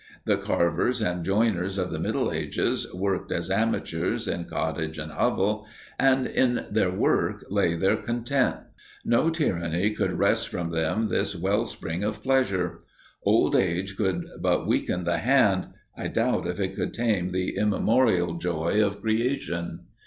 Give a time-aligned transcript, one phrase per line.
[0.25, 5.67] The carvers and joiners of the Middle Ages worked as amateurs in cottage and hovel,
[5.99, 8.55] and in their work lay their content;
[9.05, 12.79] no tyranny could wrest from them this well spring of pleasure.
[13.23, 18.39] Old age could but weaken the hand; I doubt if it could tame the immemorial
[18.39, 19.81] joy of creation.